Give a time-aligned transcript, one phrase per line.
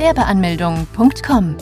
[0.00, 1.56] Gewerbeanmeldung.com.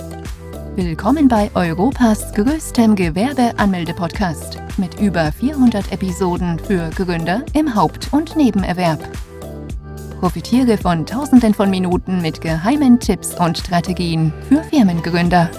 [0.76, 9.00] Willkommen bei Europas größtem Gewerbeanmelde-Podcast mit über 400 Episoden für Gründer im Haupt- und Nebenerwerb.
[10.20, 15.50] Profitiere von Tausenden von Minuten mit geheimen Tipps und Strategien für Firmengründer.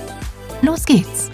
[0.62, 1.30] Los geht's!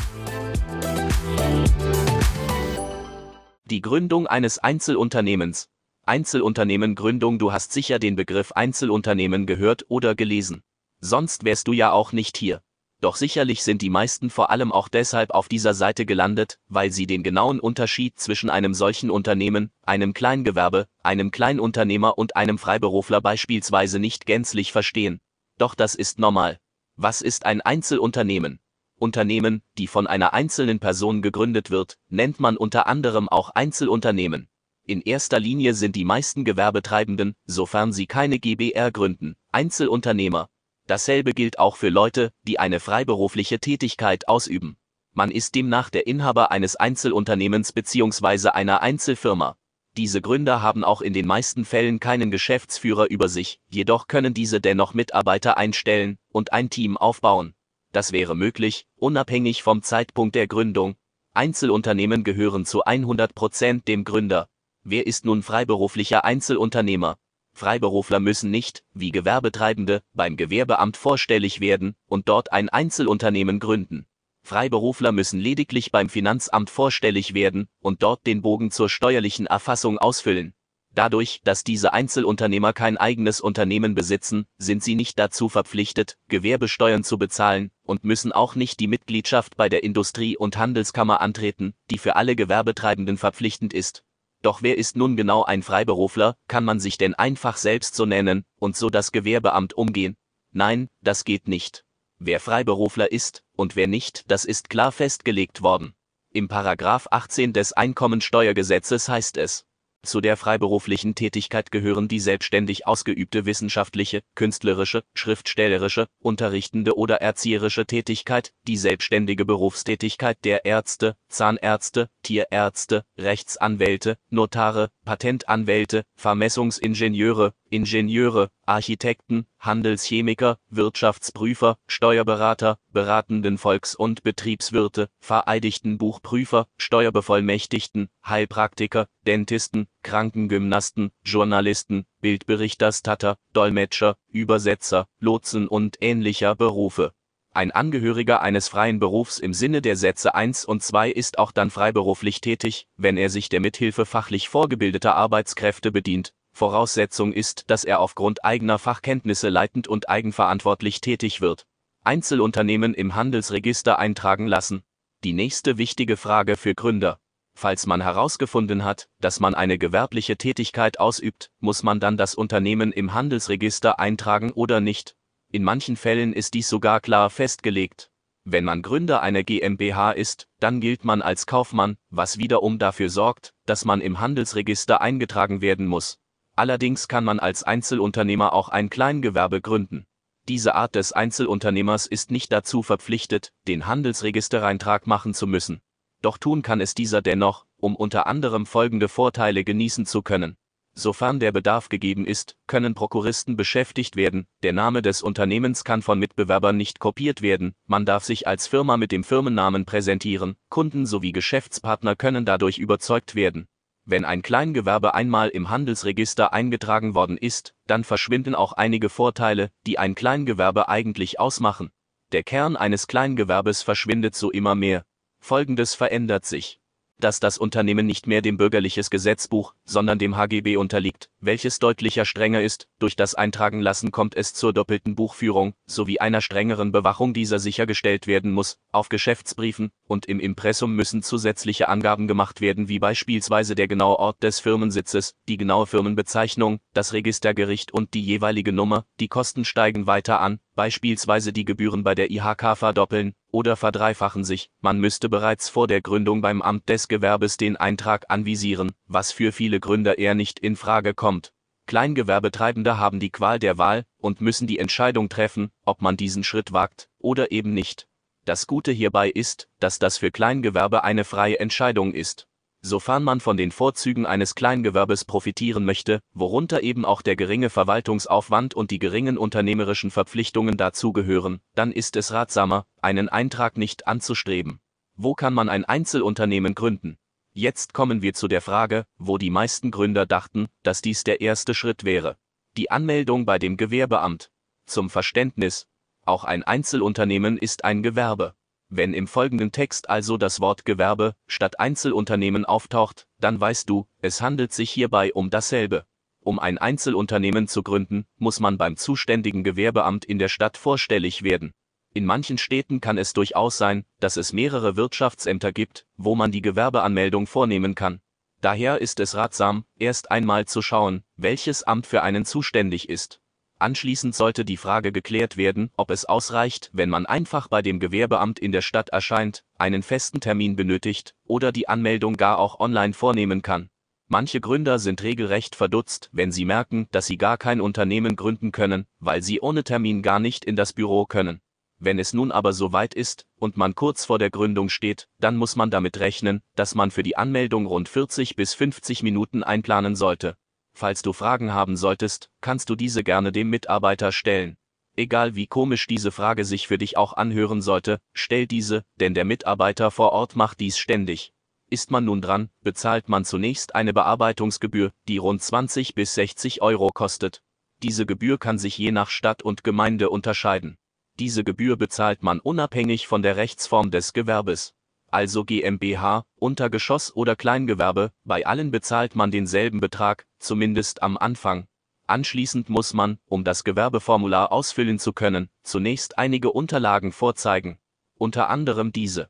[3.66, 5.70] Die Gründung eines Einzelunternehmens.
[6.07, 10.63] Einzelunternehmengründung Du hast sicher den Begriff Einzelunternehmen gehört oder gelesen.
[11.05, 12.64] Sonst wärst du ja auch nicht hier.
[13.00, 17.05] Doch sicherlich sind die meisten vor allem auch deshalb auf dieser Seite gelandet, weil sie
[17.05, 23.99] den genauen Unterschied zwischen einem solchen Unternehmen, einem Kleingewerbe, einem Kleinunternehmer und einem Freiberufler beispielsweise
[23.99, 25.22] nicht gänzlich verstehen.
[25.60, 26.58] Doch das ist normal.
[26.96, 28.60] Was ist ein Einzelunternehmen?
[28.98, 34.49] Unternehmen, die von einer einzelnen Person gegründet wird, nennt man unter anderem auch Einzelunternehmen.
[34.88, 40.49] In erster Linie sind die meisten Gewerbetreibenden, sofern sie keine GbR gründen, Einzelunternehmer.
[40.88, 44.77] Dasselbe gilt auch für Leute, die eine freiberufliche Tätigkeit ausüben.
[45.13, 48.49] Man ist demnach der Inhaber eines Einzelunternehmens bzw.
[48.49, 49.57] einer Einzelfirma.
[49.98, 54.60] Diese Gründer haben auch in den meisten Fällen keinen Geschäftsführer über sich, jedoch können diese
[54.60, 57.55] dennoch Mitarbeiter einstellen und ein Team aufbauen.
[57.93, 60.98] Das wäre möglich, unabhängig vom Zeitpunkt der Gründung.
[61.34, 64.50] Einzelunternehmen gehören zu 100 Prozent dem Gründer.
[64.84, 67.17] Wer ist nun freiberuflicher Einzelunternehmer?
[67.56, 74.07] Freiberufler müssen nicht, wie Gewerbetreibende, beim Gewerbeamt vorstellig werden und dort ein Einzelunternehmen gründen.
[74.44, 80.53] Freiberufler müssen lediglich beim Finanzamt vorstellig werden und dort den Bogen zur steuerlichen Erfassung ausfüllen.
[80.94, 87.17] Dadurch, dass diese Einzelunternehmer kein eigenes Unternehmen besitzen, sind sie nicht dazu verpflichtet, Gewerbesteuern zu
[87.17, 92.17] bezahlen und müssen auch nicht die Mitgliedschaft bei der Industrie- und Handelskammer antreten, die für
[92.17, 94.03] alle Gewerbetreibenden verpflichtend ist.
[94.46, 98.46] Doch wer ist nun genau ein Freiberufler, kann man sich denn einfach selbst so nennen
[98.59, 100.18] und so das Gewerbeamt umgehen?
[100.51, 101.84] Nein, das geht nicht.
[102.19, 105.95] Wer Freiberufler ist und wer nicht, das ist klar festgelegt worden.
[106.31, 109.66] Im Paragraph 18 des Einkommensteuergesetzes heißt es,
[110.05, 118.53] zu der freiberuflichen Tätigkeit gehören die selbstständig ausgeübte wissenschaftliche, künstlerische, schriftstellerische, unterrichtende oder erzieherische Tätigkeit,
[118.67, 131.78] die selbstständige Berufstätigkeit der Ärzte, Zahnärzte, Tierärzte, Rechtsanwälte, Notare, Patentanwälte, Vermessungsingenieure, Ingenieure, Architekten, Handelschemiker, Wirtschaftsprüfer,
[131.88, 145.07] Steuerberater, beratenden Volks- und Betriebswirte, vereidigten Buchprüfer, Steuerbevollmächtigten, Heilpraktiker, Dentisten, Krankengymnasten, Journalisten, Bildberichterstatter, Dolmetscher, Übersetzer,
[145.19, 147.12] Lotsen und ähnlicher Berufe.
[147.52, 151.69] Ein Angehöriger eines freien Berufs im Sinne der Sätze 1 und 2 ist auch dann
[151.69, 156.34] freiberuflich tätig, wenn er sich der Mithilfe fachlich vorgebildeter Arbeitskräfte bedient.
[156.55, 161.67] Voraussetzung ist, dass er aufgrund eigener Fachkenntnisse leitend und eigenverantwortlich tätig wird.
[162.05, 164.81] Einzelunternehmen im Handelsregister eintragen lassen.
[165.25, 167.19] Die nächste wichtige Frage für Gründer.
[167.57, 172.94] Falls man herausgefunden hat, dass man eine gewerbliche Tätigkeit ausübt, muss man dann das Unternehmen
[172.94, 175.17] im Handelsregister eintragen oder nicht?
[175.51, 178.11] In manchen Fällen ist dies sogar klar festgelegt.
[178.45, 183.53] Wenn man Gründer einer GmbH ist, dann gilt man als Kaufmann, was wiederum dafür sorgt,
[183.65, 186.17] dass man im Handelsregister eingetragen werden muss.
[186.55, 190.05] Allerdings kann man als Einzelunternehmer auch ein Kleingewerbe gründen.
[190.47, 195.81] Diese Art des Einzelunternehmers ist nicht dazu verpflichtet, den Handelsregistereintrag machen zu müssen.
[196.21, 200.55] Doch tun kann es dieser dennoch, um unter anderem folgende Vorteile genießen zu können.
[200.97, 206.17] Sofern der Bedarf gegeben ist, können Prokuristen beschäftigt werden, der Name des Unternehmens kann von
[206.19, 211.33] Mitbewerbern nicht kopiert werden, man darf sich als Firma mit dem Firmennamen präsentieren, Kunden sowie
[211.33, 213.67] Geschäftspartner können dadurch überzeugt werden.
[214.05, 219.97] Wenn ein Kleingewerbe einmal im Handelsregister eingetragen worden ist, dann verschwinden auch einige Vorteile, die
[219.97, 221.91] ein Kleingewerbe eigentlich ausmachen.
[222.31, 225.05] Der Kern eines Kleingewerbes verschwindet so immer mehr.
[225.39, 226.79] Folgendes verändert sich
[227.19, 232.61] dass das Unternehmen nicht mehr dem bürgerliches Gesetzbuch, sondern dem HGB unterliegt, welches deutlicher strenger
[232.61, 237.59] ist, durch das Eintragen lassen kommt es zur doppelten Buchführung, sowie einer strengeren Bewachung dieser
[237.59, 243.75] sichergestellt werden muss, auf Geschäftsbriefen und im Impressum müssen zusätzliche Angaben gemacht werden wie beispielsweise
[243.75, 249.27] der genaue Ort des Firmensitzes, die genaue Firmenbezeichnung, das Registergericht und die jeweilige Nummer, die
[249.27, 255.00] Kosten steigen weiter an, beispielsweise die Gebühren bei der IHK verdoppeln oder verdreifachen sich, man
[255.00, 259.80] müsste bereits vor der Gründung beim Amt des Gewerbes den Eintrag anvisieren, was für viele
[259.80, 261.54] Gründer eher nicht in Frage kommt.
[261.88, 266.74] Kleingewerbetreibende haben die Qual der Wahl und müssen die Entscheidung treffen, ob man diesen Schritt
[266.74, 268.07] wagt oder eben nicht.
[268.44, 272.48] Das Gute hierbei ist, dass das für Kleingewerbe eine freie Entscheidung ist.
[272.85, 278.75] Sofern man von den Vorzügen eines Kleingewerbes profitieren möchte, worunter eben auch der geringe Verwaltungsaufwand
[278.75, 284.79] und die geringen unternehmerischen Verpflichtungen dazugehören, dann ist es ratsamer, einen Eintrag nicht anzustreben.
[285.15, 287.17] Wo kann man ein Einzelunternehmen gründen?
[287.53, 291.73] Jetzt kommen wir zu der Frage, wo die meisten Gründer dachten, dass dies der erste
[291.73, 292.37] Schritt wäre.
[292.77, 294.51] Die Anmeldung bei dem Gewerbeamt.
[294.85, 295.87] Zum Verständnis,
[296.23, 298.53] auch ein Einzelunternehmen ist ein Gewerbe.
[298.97, 304.42] Wenn im folgenden Text also das Wort Gewerbe statt Einzelunternehmen auftaucht, dann weißt du, es
[304.42, 306.06] handelt sich hierbei um dasselbe.
[306.39, 311.74] Um ein Einzelunternehmen zu gründen, muss man beim zuständigen Gewerbeamt in der Stadt vorstellig werden.
[312.13, 316.62] In manchen Städten kann es durchaus sein, dass es mehrere Wirtschaftsämter gibt, wo man die
[316.62, 318.21] Gewerbeanmeldung vornehmen kann.
[318.62, 323.42] Daher ist es ratsam, erst einmal zu schauen, welches Amt für einen zuständig ist.
[323.77, 328.57] Anschließend sollte die Frage geklärt werden, ob es ausreicht, wenn man einfach bei dem Gewerbeamt
[328.57, 333.62] in der Stadt erscheint, einen festen Termin benötigt oder die Anmeldung gar auch online vornehmen
[333.62, 333.89] kann.
[334.27, 339.06] Manche Gründer sind regelrecht verdutzt, wenn sie merken, dass sie gar kein Unternehmen gründen können,
[339.19, 341.62] weil sie ohne Termin gar nicht in das Büro können.
[342.00, 345.57] Wenn es nun aber so weit ist und man kurz vor der Gründung steht, dann
[345.57, 350.16] muss man damit rechnen, dass man für die Anmeldung rund 40 bis 50 Minuten einplanen
[350.16, 350.57] sollte.
[350.97, 354.77] Falls du Fragen haben solltest, kannst du diese gerne dem Mitarbeiter stellen.
[355.18, 359.44] Egal wie komisch diese Frage sich für dich auch anhören sollte, stell diese, denn der
[359.44, 361.51] Mitarbeiter vor Ort macht dies ständig.
[361.89, 367.09] Ist man nun dran, bezahlt man zunächst eine Bearbeitungsgebühr, die rund 20 bis 60 Euro
[367.09, 367.62] kostet.
[368.01, 370.97] Diese Gebühr kann sich je nach Stadt und Gemeinde unterscheiden.
[371.39, 374.95] Diese Gebühr bezahlt man unabhängig von der Rechtsform des Gewerbes
[375.31, 381.88] also GmbH, Untergeschoss oder Kleingewerbe, bei allen bezahlt man denselben Betrag, zumindest am Anfang.
[382.27, 388.00] Anschließend muss man, um das Gewerbeformular ausfüllen zu können, zunächst einige Unterlagen vorzeigen.
[388.38, 389.50] Unter anderem diese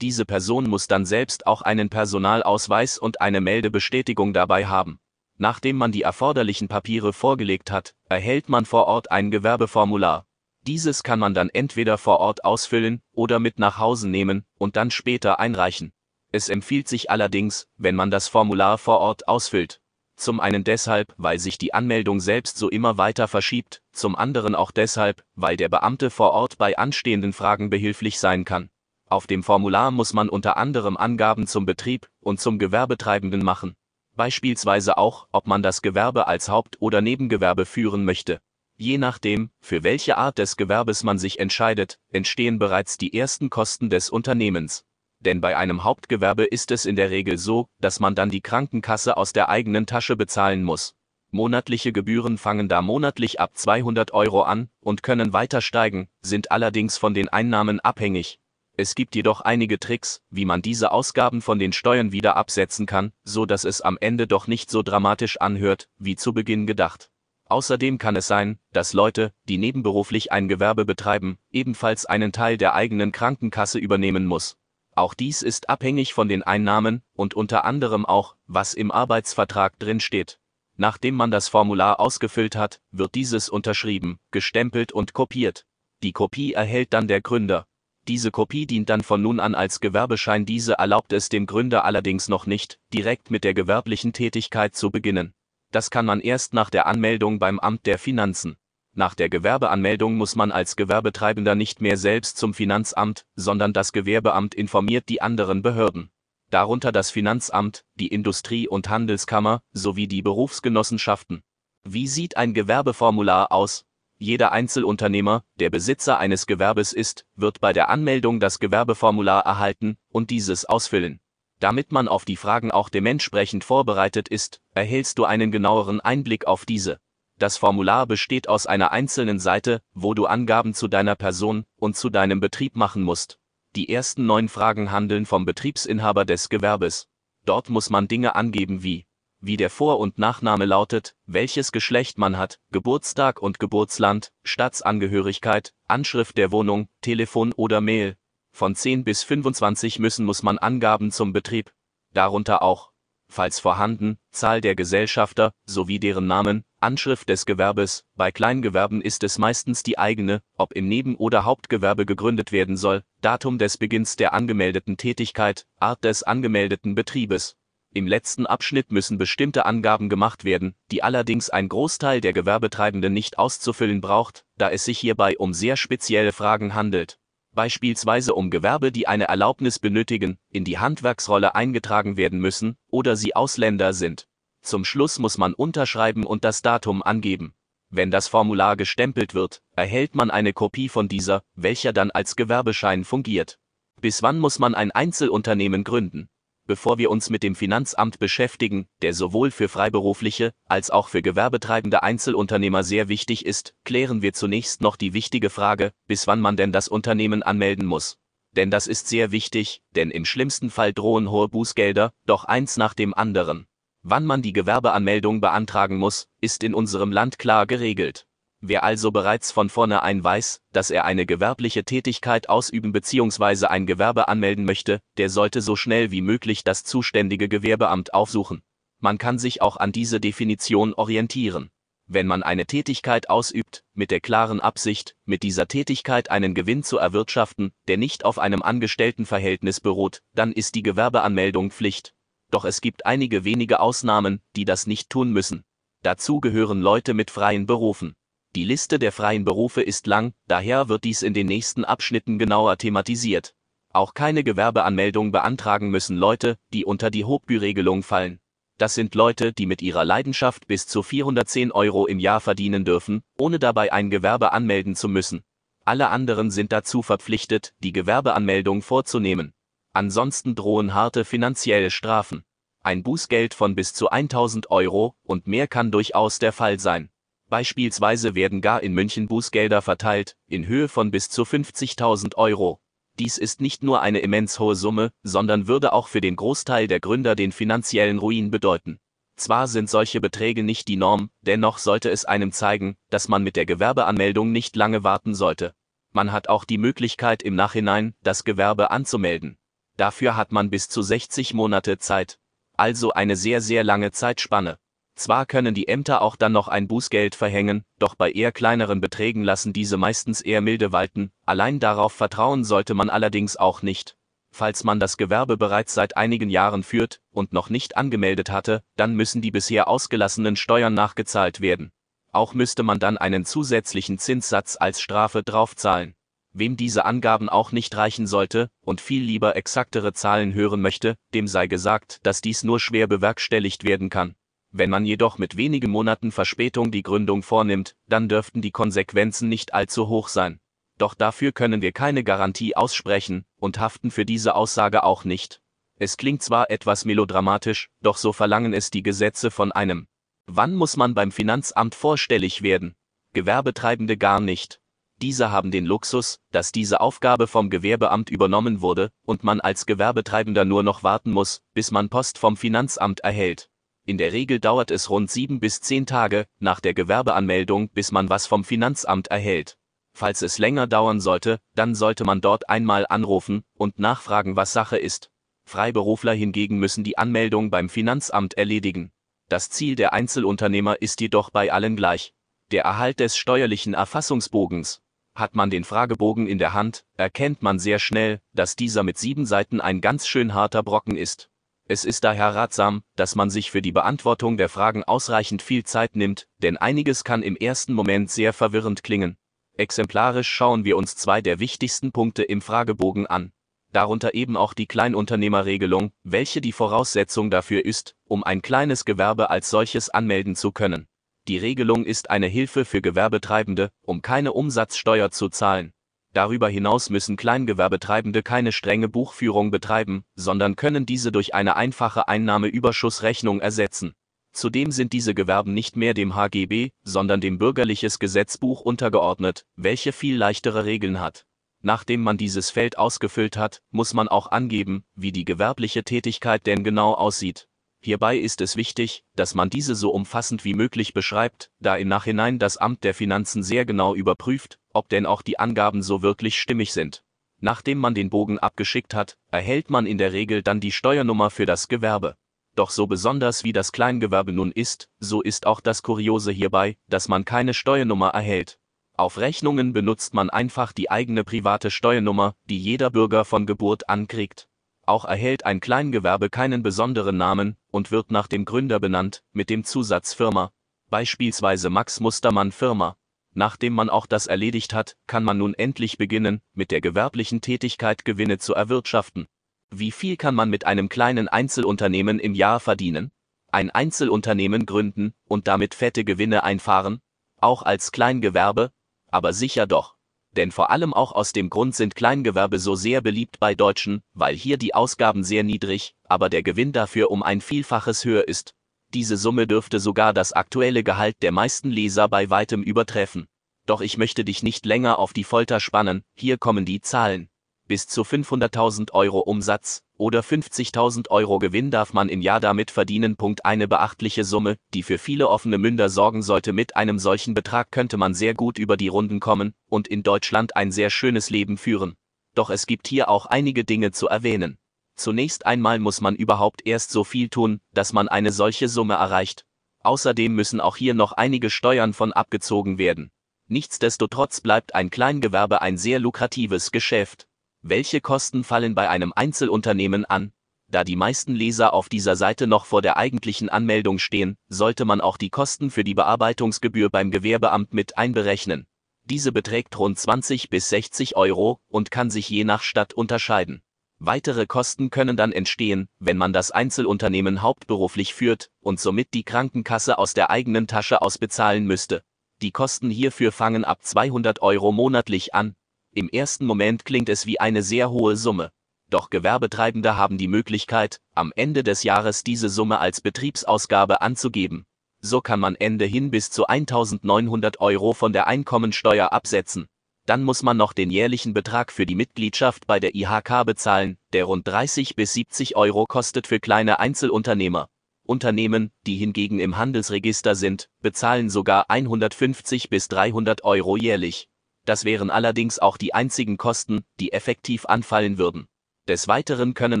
[0.00, 5.00] diese Person muss dann selbst auch einen Personalausweis und eine Meldebestätigung dabei haben.
[5.38, 10.26] Nachdem man die erforderlichen Papiere vorgelegt hat, erhält man vor Ort ein Gewerbeformular.
[10.66, 14.90] Dieses kann man dann entweder vor Ort ausfüllen oder mit nach Hause nehmen und dann
[14.90, 15.92] später einreichen.
[16.32, 19.80] Es empfiehlt sich allerdings, wenn man das Formular vor Ort ausfüllt.
[20.16, 24.70] Zum einen deshalb, weil sich die Anmeldung selbst so immer weiter verschiebt, zum anderen auch
[24.70, 28.70] deshalb, weil der Beamte vor Ort bei anstehenden Fragen behilflich sein kann.
[29.08, 33.76] Auf dem Formular muss man unter anderem Angaben zum Betrieb und zum Gewerbetreibenden machen.
[34.16, 38.40] Beispielsweise auch, ob man das Gewerbe als Haupt- oder Nebengewerbe führen möchte.
[38.76, 43.90] Je nachdem, für welche Art des Gewerbes man sich entscheidet, entstehen bereits die ersten Kosten
[43.90, 44.84] des Unternehmens.
[45.20, 49.16] Denn bei einem Hauptgewerbe ist es in der Regel so, dass man dann die Krankenkasse
[49.16, 50.94] aus der eigenen Tasche bezahlen muss.
[51.30, 56.98] Monatliche Gebühren fangen da monatlich ab 200 Euro an und können weiter steigen, sind allerdings
[56.98, 58.40] von den Einnahmen abhängig.
[58.78, 63.12] Es gibt jedoch einige Tricks, wie man diese Ausgaben von den Steuern wieder absetzen kann,
[63.24, 67.10] so dass es am Ende doch nicht so dramatisch anhört, wie zu Beginn gedacht.
[67.46, 72.74] Außerdem kann es sein, dass Leute, die nebenberuflich ein Gewerbe betreiben, ebenfalls einen Teil der
[72.74, 74.58] eigenen Krankenkasse übernehmen muss.
[74.94, 80.00] Auch dies ist abhängig von den Einnahmen und unter anderem auch, was im Arbeitsvertrag drin
[80.00, 80.38] steht.
[80.76, 85.64] Nachdem man das Formular ausgefüllt hat, wird dieses unterschrieben, gestempelt und kopiert.
[86.02, 87.66] Die Kopie erhält dann der Gründer,
[88.08, 90.46] diese Kopie dient dann von nun an als Gewerbeschein.
[90.46, 95.34] Diese erlaubt es dem Gründer allerdings noch nicht, direkt mit der gewerblichen Tätigkeit zu beginnen.
[95.72, 98.56] Das kann man erst nach der Anmeldung beim Amt der Finanzen.
[98.94, 104.54] Nach der Gewerbeanmeldung muss man als Gewerbetreibender nicht mehr selbst zum Finanzamt, sondern das Gewerbeamt
[104.54, 106.10] informiert die anderen Behörden.
[106.50, 111.42] Darunter das Finanzamt, die Industrie- und Handelskammer sowie die Berufsgenossenschaften.
[111.82, 113.85] Wie sieht ein Gewerbeformular aus?
[114.18, 120.30] Jeder Einzelunternehmer, der Besitzer eines Gewerbes ist, wird bei der Anmeldung das Gewerbeformular erhalten und
[120.30, 121.20] dieses ausfüllen.
[121.58, 126.64] Damit man auf die Fragen auch dementsprechend vorbereitet ist, erhältst du einen genaueren Einblick auf
[126.64, 126.98] diese.
[127.38, 132.08] Das Formular besteht aus einer einzelnen Seite, wo du Angaben zu deiner Person und zu
[132.08, 133.38] deinem Betrieb machen musst.
[133.74, 137.08] Die ersten neun Fragen handeln vom Betriebsinhaber des Gewerbes.
[137.44, 139.06] Dort muss man Dinge angeben wie
[139.46, 146.36] wie der Vor- und Nachname lautet, welches Geschlecht man hat, Geburtstag und Geburtsland, Staatsangehörigkeit, Anschrift
[146.36, 148.16] der Wohnung, Telefon oder Mail.
[148.52, 151.72] Von 10 bis 25 müssen muss man Angaben zum Betrieb.
[152.12, 152.90] Darunter auch
[153.28, 159.38] falls vorhanden, Zahl der Gesellschafter sowie deren Namen, Anschrift des Gewerbes, bei Kleingewerben ist es
[159.38, 164.32] meistens die eigene, ob im Neben- oder Hauptgewerbe gegründet werden soll, Datum des Beginns der
[164.32, 167.56] angemeldeten Tätigkeit, Art des angemeldeten Betriebes.
[167.96, 173.38] Im letzten Abschnitt müssen bestimmte Angaben gemacht werden, die allerdings ein Großteil der Gewerbetreibenden nicht
[173.38, 177.18] auszufüllen braucht, da es sich hierbei um sehr spezielle Fragen handelt
[177.54, 183.34] beispielsweise um Gewerbe, die eine Erlaubnis benötigen, in die Handwerksrolle eingetragen werden müssen oder sie
[183.34, 184.28] Ausländer sind.
[184.60, 187.54] Zum Schluss muss man unterschreiben und das Datum angeben.
[187.88, 193.04] Wenn das Formular gestempelt wird, erhält man eine Kopie von dieser, welcher dann als Gewerbeschein
[193.04, 193.58] fungiert.
[194.02, 196.28] Bis wann muss man ein Einzelunternehmen gründen?
[196.66, 202.02] Bevor wir uns mit dem Finanzamt beschäftigen, der sowohl für freiberufliche als auch für gewerbetreibende
[202.02, 206.72] Einzelunternehmer sehr wichtig ist, klären wir zunächst noch die wichtige Frage, bis wann man denn
[206.72, 208.18] das Unternehmen anmelden muss.
[208.52, 212.94] Denn das ist sehr wichtig, denn im schlimmsten Fall drohen hohe Bußgelder, doch eins nach
[212.94, 213.66] dem anderen.
[214.02, 218.26] Wann man die Gewerbeanmeldung beantragen muss, ist in unserem Land klar geregelt.
[218.60, 223.66] Wer also bereits von vornherein weiß, dass er eine gewerbliche Tätigkeit ausüben bzw.
[223.66, 228.62] ein Gewerbe anmelden möchte, der sollte so schnell wie möglich das zuständige Gewerbeamt aufsuchen.
[228.98, 231.70] Man kann sich auch an diese Definition orientieren.
[232.08, 236.98] Wenn man eine Tätigkeit ausübt, mit der klaren Absicht, mit dieser Tätigkeit einen Gewinn zu
[236.98, 242.14] erwirtschaften, der nicht auf einem Angestelltenverhältnis beruht, dann ist die Gewerbeanmeldung Pflicht.
[242.50, 245.64] Doch es gibt einige wenige Ausnahmen, die das nicht tun müssen.
[246.02, 248.14] Dazu gehören Leute mit freien Berufen.
[248.56, 252.78] Die Liste der freien Berufe ist lang, daher wird dies in den nächsten Abschnitten genauer
[252.78, 253.54] thematisiert.
[253.92, 258.40] Auch keine Gewerbeanmeldung beantragen müssen Leute, die unter die Hochbüregelung fallen.
[258.78, 263.22] Das sind Leute, die mit ihrer Leidenschaft bis zu 410 Euro im Jahr verdienen dürfen,
[263.36, 265.42] ohne dabei ein Gewerbe anmelden zu müssen.
[265.84, 269.52] Alle anderen sind dazu verpflichtet, die Gewerbeanmeldung vorzunehmen.
[269.92, 272.42] Ansonsten drohen harte finanzielle Strafen.
[272.82, 277.10] Ein Bußgeld von bis zu 1000 Euro und mehr kann durchaus der Fall sein.
[277.48, 282.80] Beispielsweise werden gar in München Bußgelder verteilt, in Höhe von bis zu 50.000 Euro.
[283.18, 287.00] Dies ist nicht nur eine immens hohe Summe, sondern würde auch für den Großteil der
[287.00, 288.98] Gründer den finanziellen Ruin bedeuten.
[289.36, 293.56] Zwar sind solche Beträge nicht die Norm, dennoch sollte es einem zeigen, dass man mit
[293.56, 295.74] der Gewerbeanmeldung nicht lange warten sollte.
[296.12, 299.58] Man hat auch die Möglichkeit im Nachhinein, das Gewerbe anzumelden.
[299.96, 302.38] Dafür hat man bis zu 60 Monate Zeit.
[302.76, 304.78] Also eine sehr sehr lange Zeitspanne.
[305.16, 309.44] Zwar können die Ämter auch dann noch ein Bußgeld verhängen, doch bei eher kleineren Beträgen
[309.44, 314.18] lassen diese meistens eher milde walten, allein darauf vertrauen sollte man allerdings auch nicht.
[314.50, 319.14] Falls man das Gewerbe bereits seit einigen Jahren führt und noch nicht angemeldet hatte, dann
[319.14, 321.92] müssen die bisher ausgelassenen Steuern nachgezahlt werden.
[322.32, 326.14] Auch müsste man dann einen zusätzlichen Zinssatz als Strafe draufzahlen.
[326.52, 331.48] Wem diese Angaben auch nicht reichen sollte und viel lieber exaktere Zahlen hören möchte, dem
[331.48, 334.36] sei gesagt, dass dies nur schwer bewerkstelligt werden kann.
[334.70, 339.74] Wenn man jedoch mit wenigen Monaten Verspätung die Gründung vornimmt, dann dürften die Konsequenzen nicht
[339.74, 340.60] allzu hoch sein.
[340.98, 345.60] Doch dafür können wir keine Garantie aussprechen und haften für diese Aussage auch nicht.
[345.98, 350.08] Es klingt zwar etwas melodramatisch, doch so verlangen es die Gesetze von einem.
[350.46, 352.94] Wann muss man beim Finanzamt vorstellig werden?
[353.32, 354.80] Gewerbetreibende gar nicht.
[355.22, 360.66] Diese haben den Luxus, dass diese Aufgabe vom Gewerbeamt übernommen wurde und man als Gewerbetreibender
[360.66, 363.70] nur noch warten muss, bis man Post vom Finanzamt erhält.
[364.08, 368.30] In der Regel dauert es rund sieben bis zehn Tage nach der Gewerbeanmeldung, bis man
[368.30, 369.76] was vom Finanzamt erhält.
[370.12, 374.96] Falls es länger dauern sollte, dann sollte man dort einmal anrufen und nachfragen, was Sache
[374.96, 375.32] ist.
[375.64, 379.10] Freiberufler hingegen müssen die Anmeldung beim Finanzamt erledigen.
[379.48, 382.32] Das Ziel der Einzelunternehmer ist jedoch bei allen gleich.
[382.70, 385.02] Der Erhalt des steuerlichen Erfassungsbogens.
[385.34, 389.46] Hat man den Fragebogen in der Hand, erkennt man sehr schnell, dass dieser mit sieben
[389.46, 391.50] Seiten ein ganz schön harter Brocken ist.
[391.88, 396.16] Es ist daher ratsam, dass man sich für die Beantwortung der Fragen ausreichend viel Zeit
[396.16, 399.36] nimmt, denn einiges kann im ersten Moment sehr verwirrend klingen.
[399.76, 403.52] Exemplarisch schauen wir uns zwei der wichtigsten Punkte im Fragebogen an.
[403.92, 409.70] Darunter eben auch die Kleinunternehmerregelung, welche die Voraussetzung dafür ist, um ein kleines Gewerbe als
[409.70, 411.06] solches anmelden zu können.
[411.46, 415.92] Die Regelung ist eine Hilfe für Gewerbetreibende, um keine Umsatzsteuer zu zahlen.
[416.36, 423.62] Darüber hinaus müssen Kleingewerbetreibende keine strenge Buchführung betreiben, sondern können diese durch eine einfache Einnahmeüberschussrechnung
[423.62, 424.12] ersetzen.
[424.52, 430.36] Zudem sind diese Gewerben nicht mehr dem HGB, sondern dem Bürgerliches Gesetzbuch untergeordnet, welche viel
[430.36, 431.46] leichtere Regeln hat.
[431.80, 436.84] Nachdem man dieses Feld ausgefüllt hat, muss man auch angeben, wie die gewerbliche Tätigkeit denn
[436.84, 437.66] genau aussieht.
[438.00, 442.58] Hierbei ist es wichtig, dass man diese so umfassend wie möglich beschreibt, da im Nachhinein
[442.58, 446.92] das Amt der Finanzen sehr genau überprüft, ob denn auch die Angaben so wirklich stimmig
[446.92, 447.22] sind.
[447.60, 451.66] Nachdem man den Bogen abgeschickt hat, erhält man in der Regel dann die Steuernummer für
[451.66, 452.36] das Gewerbe.
[452.74, 457.28] Doch so besonders wie das Kleingewerbe nun ist, so ist auch das Kuriose hierbei, dass
[457.28, 458.78] man keine Steuernummer erhält.
[459.16, 464.28] Auf Rechnungen benutzt man einfach die eigene private Steuernummer, die jeder Bürger von Geburt an
[464.28, 464.68] kriegt.
[465.06, 469.84] Auch erhält ein Kleingewerbe keinen besonderen Namen und wird nach dem Gründer benannt, mit dem
[469.84, 470.72] Zusatz Firma,
[471.08, 473.16] beispielsweise Max Mustermann Firma.
[473.58, 478.26] Nachdem man auch das erledigt hat, kann man nun endlich beginnen, mit der gewerblichen Tätigkeit
[478.26, 479.46] Gewinne zu erwirtschaften.
[479.90, 483.32] Wie viel kann man mit einem kleinen Einzelunternehmen im Jahr verdienen?
[483.72, 487.22] Ein Einzelunternehmen gründen und damit fette Gewinne einfahren?
[487.58, 488.92] Auch als Kleingewerbe?
[489.28, 490.16] Aber sicher doch.
[490.52, 494.54] Denn vor allem auch aus dem Grund sind Kleingewerbe so sehr beliebt bei Deutschen, weil
[494.54, 498.74] hier die Ausgaben sehr niedrig, aber der Gewinn dafür um ein Vielfaches höher ist.
[499.16, 503.46] Diese Summe dürfte sogar das aktuelle Gehalt der meisten Leser bei weitem übertreffen.
[503.86, 507.48] Doch ich möchte dich nicht länger auf die Folter spannen, hier kommen die Zahlen
[507.88, 513.36] bis zu 500.000 Euro Umsatz oder 50.000 Euro Gewinn darf man im Jahr damit verdienen.
[513.36, 516.74] Punkt eine beachtliche Summe, die für viele offene Münder sorgen sollte.
[516.74, 520.76] Mit einem solchen Betrag könnte man sehr gut über die Runden kommen und in Deutschland
[520.76, 522.16] ein sehr schönes Leben führen.
[522.54, 524.76] Doch es gibt hier auch einige Dinge zu erwähnen.
[525.16, 529.64] Zunächst einmal muss man überhaupt erst so viel tun, dass man eine solche Summe erreicht.
[530.02, 533.30] Außerdem müssen auch hier noch einige Steuern von abgezogen werden.
[533.66, 537.48] Nichtsdestotrotz bleibt ein Kleingewerbe ein sehr lukratives Geschäft.
[537.82, 540.52] Welche Kosten fallen bei einem Einzelunternehmen an?
[540.88, 545.20] Da die meisten Leser auf dieser Seite noch vor der eigentlichen Anmeldung stehen, sollte man
[545.20, 548.86] auch die Kosten für die Bearbeitungsgebühr beim Gewerbeamt mit einberechnen.
[549.24, 553.82] Diese beträgt rund 20 bis 60 Euro und kann sich je nach Stadt unterscheiden.
[554.18, 560.18] Weitere Kosten können dann entstehen, wenn man das Einzelunternehmen hauptberuflich führt und somit die Krankenkasse
[560.18, 562.22] aus der eigenen Tasche ausbezahlen müsste.
[562.62, 565.76] Die Kosten hierfür fangen ab 200 Euro monatlich an,
[566.16, 568.70] im ersten Moment klingt es wie eine sehr hohe Summe.
[569.10, 574.86] Doch Gewerbetreibende haben die Möglichkeit, am Ende des Jahres diese Summe als Betriebsausgabe anzugeben.
[575.20, 579.88] So kann man Ende hin bis zu 1900 Euro von der Einkommensteuer absetzen.
[580.26, 584.44] Dann muss man noch den jährlichen Betrag für die Mitgliedschaft bei der IHK bezahlen, der
[584.44, 587.88] rund 30 bis 70 Euro kostet für kleine Einzelunternehmer.
[588.24, 594.48] Unternehmen, die hingegen im Handelsregister sind, bezahlen sogar 150 bis 300 Euro jährlich.
[594.84, 598.66] Das wären allerdings auch die einzigen Kosten, die effektiv anfallen würden.
[599.06, 600.00] Des Weiteren können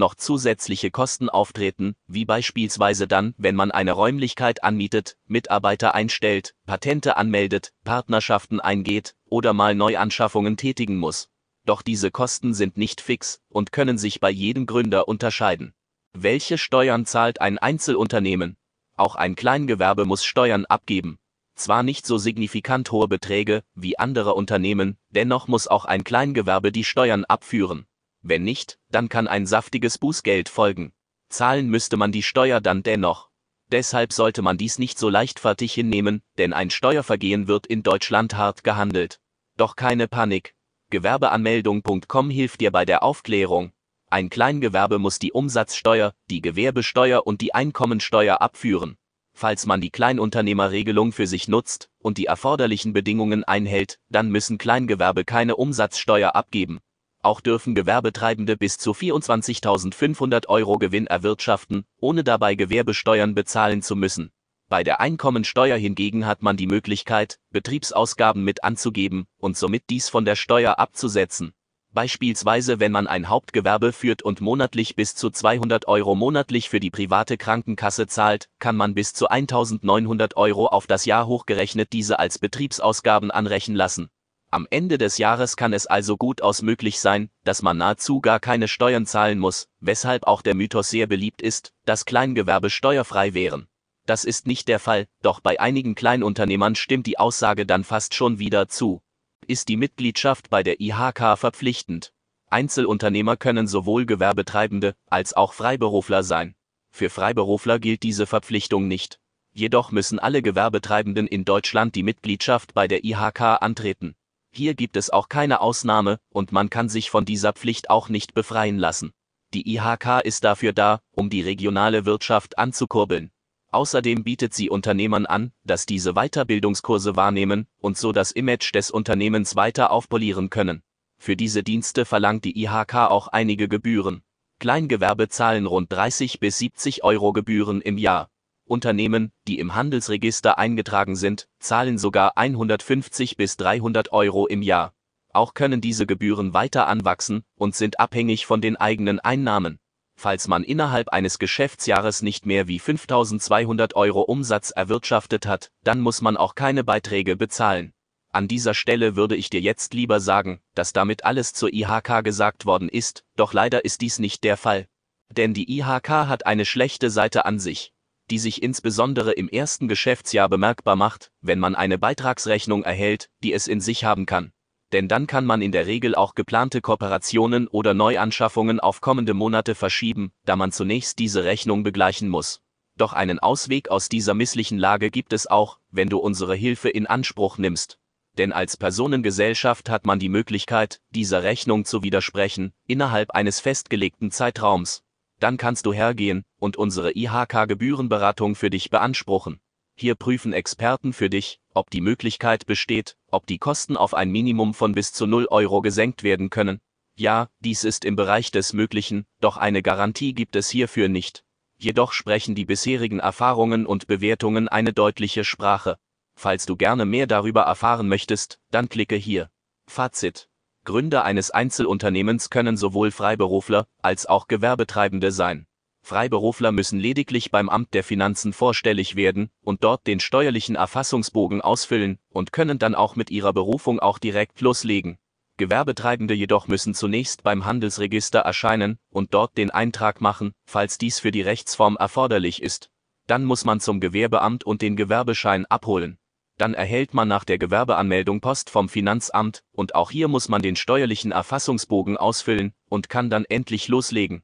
[0.00, 7.16] noch zusätzliche Kosten auftreten, wie beispielsweise dann, wenn man eine Räumlichkeit anmietet, Mitarbeiter einstellt, Patente
[7.16, 11.28] anmeldet, Partnerschaften eingeht oder mal Neuanschaffungen tätigen muss.
[11.64, 15.74] Doch diese Kosten sind nicht fix und können sich bei jedem Gründer unterscheiden.
[16.12, 18.56] Welche Steuern zahlt ein Einzelunternehmen?
[18.96, 21.18] Auch ein Kleingewerbe muss Steuern abgeben.
[21.56, 26.84] Zwar nicht so signifikant hohe Beträge wie andere Unternehmen, dennoch muss auch ein Kleingewerbe die
[26.84, 27.86] Steuern abführen.
[28.22, 30.92] Wenn nicht, dann kann ein saftiges Bußgeld folgen.
[31.28, 33.30] Zahlen müsste man die Steuer dann dennoch.
[33.72, 38.62] Deshalb sollte man dies nicht so leichtfertig hinnehmen, denn ein Steuervergehen wird in Deutschland hart
[38.62, 39.18] gehandelt.
[39.56, 40.54] Doch keine Panik.
[40.90, 43.72] Gewerbeanmeldung.com hilft dir bei der Aufklärung.
[44.08, 48.96] Ein Kleingewerbe muss die Umsatzsteuer, die Gewerbesteuer und die Einkommensteuer abführen.
[49.32, 55.24] Falls man die Kleinunternehmerregelung für sich nutzt und die erforderlichen Bedingungen einhält, dann müssen Kleingewerbe
[55.24, 56.78] keine Umsatzsteuer abgeben.
[57.26, 64.30] Auch dürfen Gewerbetreibende bis zu 24.500 Euro Gewinn erwirtschaften, ohne dabei Gewerbesteuern bezahlen zu müssen.
[64.68, 70.24] Bei der Einkommensteuer hingegen hat man die Möglichkeit, Betriebsausgaben mit anzugeben und somit dies von
[70.24, 71.52] der Steuer abzusetzen.
[71.90, 76.90] Beispielsweise wenn man ein Hauptgewerbe führt und monatlich bis zu 200 Euro monatlich für die
[76.90, 82.38] private Krankenkasse zahlt, kann man bis zu 1900 Euro auf das Jahr hochgerechnet diese als
[82.38, 84.10] Betriebsausgaben anrechnen lassen.
[84.50, 88.40] Am Ende des Jahres kann es also gut aus möglich sein, dass man nahezu gar
[88.40, 93.66] keine Steuern zahlen muss, weshalb auch der Mythos sehr beliebt ist, dass Kleingewerbe steuerfrei wären.
[94.06, 98.38] Das ist nicht der Fall, doch bei einigen Kleinunternehmern stimmt die Aussage dann fast schon
[98.38, 99.02] wieder zu
[99.48, 102.12] ist die Mitgliedschaft bei der IHK verpflichtend.
[102.48, 106.54] Einzelunternehmer können sowohl Gewerbetreibende als auch Freiberufler sein.
[106.90, 109.18] Für Freiberufler gilt diese Verpflichtung nicht.
[109.52, 114.14] Jedoch müssen alle Gewerbetreibenden in Deutschland die Mitgliedschaft bei der IHK antreten.
[114.56, 118.32] Hier gibt es auch keine Ausnahme und man kann sich von dieser Pflicht auch nicht
[118.32, 119.12] befreien lassen.
[119.52, 123.30] Die IHK ist dafür da, um die regionale Wirtschaft anzukurbeln.
[123.70, 129.56] Außerdem bietet sie Unternehmern an, dass diese Weiterbildungskurse wahrnehmen und so das Image des Unternehmens
[129.56, 130.82] weiter aufpolieren können.
[131.18, 134.22] Für diese Dienste verlangt die IHK auch einige Gebühren.
[134.58, 138.30] Kleingewerbe zahlen rund 30 bis 70 Euro Gebühren im Jahr.
[138.66, 144.92] Unternehmen, die im Handelsregister eingetragen sind, zahlen sogar 150 bis 300 Euro im Jahr.
[145.32, 149.78] Auch können diese Gebühren weiter anwachsen und sind abhängig von den eigenen Einnahmen.
[150.18, 156.22] Falls man innerhalb eines Geschäftsjahres nicht mehr wie 5200 Euro Umsatz erwirtschaftet hat, dann muss
[156.22, 157.92] man auch keine Beiträge bezahlen.
[158.32, 162.66] An dieser Stelle würde ich dir jetzt lieber sagen, dass damit alles zur IHK gesagt
[162.66, 164.88] worden ist, doch leider ist dies nicht der Fall.
[165.30, 167.92] Denn die IHK hat eine schlechte Seite an sich,
[168.30, 173.66] die sich insbesondere im ersten Geschäftsjahr bemerkbar macht, wenn man eine Beitragsrechnung erhält, die es
[173.68, 174.52] in sich haben kann
[174.92, 179.74] denn dann kann man in der Regel auch geplante Kooperationen oder Neuanschaffungen auf kommende Monate
[179.74, 182.60] verschieben, da man zunächst diese Rechnung begleichen muss.
[182.96, 187.06] Doch einen Ausweg aus dieser misslichen Lage gibt es auch, wenn du unsere Hilfe in
[187.06, 187.98] Anspruch nimmst.
[188.38, 195.02] Denn als Personengesellschaft hat man die Möglichkeit, dieser Rechnung zu widersprechen, innerhalb eines festgelegten Zeitraums.
[195.38, 199.60] Dann kannst du hergehen und unsere IHK-Gebührenberatung für dich beanspruchen.
[199.94, 204.74] Hier prüfen Experten für dich, ob die Möglichkeit besteht, ob die Kosten auf ein Minimum
[204.74, 206.80] von bis zu 0 Euro gesenkt werden können.
[207.16, 211.44] Ja, dies ist im Bereich des Möglichen, doch eine Garantie gibt es hierfür nicht.
[211.78, 215.96] Jedoch sprechen die bisherigen Erfahrungen und Bewertungen eine deutliche Sprache.
[216.34, 219.50] Falls du gerne mehr darüber erfahren möchtest, dann klicke hier.
[219.86, 220.48] Fazit.
[220.86, 225.66] Gründer eines Einzelunternehmens können sowohl Freiberufler als auch Gewerbetreibende sein.
[226.02, 232.18] Freiberufler müssen lediglich beim Amt der Finanzen vorstellig werden und dort den steuerlichen Erfassungsbogen ausfüllen
[232.30, 235.18] und können dann auch mit ihrer Berufung auch direkt loslegen.
[235.56, 241.32] Gewerbetreibende jedoch müssen zunächst beim Handelsregister erscheinen und dort den Eintrag machen, falls dies für
[241.32, 242.90] die Rechtsform erforderlich ist.
[243.26, 246.18] Dann muss man zum Gewerbeamt und den Gewerbeschein abholen.
[246.58, 250.76] Dann erhält man nach der Gewerbeanmeldung Post vom Finanzamt und auch hier muss man den
[250.76, 254.42] steuerlichen Erfassungsbogen ausfüllen und kann dann endlich loslegen.